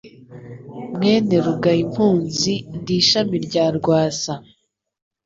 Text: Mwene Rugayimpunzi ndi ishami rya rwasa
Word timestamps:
Mwene 0.95 1.35
Rugayimpunzi 1.45 2.53
ndi 2.79 2.93
ishami 3.01 3.35
rya 3.45 3.65
rwasa 3.77 4.33